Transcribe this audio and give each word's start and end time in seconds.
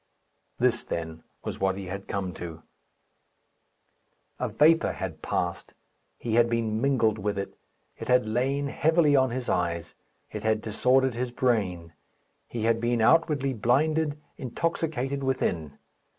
This, 0.57 0.83
then, 0.83 1.21
was 1.43 1.59
what 1.59 1.77
he 1.77 1.85
had 1.85 2.07
come 2.07 2.33
to. 2.33 2.63
A 4.39 4.49
vapour 4.49 4.93
had 4.93 5.21
passed. 5.21 5.75
He 6.17 6.33
had 6.33 6.49
been 6.49 6.81
mingled 6.81 7.19
with 7.19 7.37
it. 7.37 7.53
It 7.99 8.07
had 8.07 8.25
lain 8.25 8.65
heavily 8.69 9.15
on 9.15 9.29
his 9.29 9.47
eyes; 9.47 9.93
it 10.31 10.41
had 10.41 10.59
disordered 10.59 11.13
his 11.13 11.29
brain. 11.29 11.93
He 12.47 12.63
had 12.63 12.81
been 12.81 12.99
outwardly 12.99 13.53
blinded, 13.53 14.19
intoxicated 14.39 15.21
within. 15.23 15.77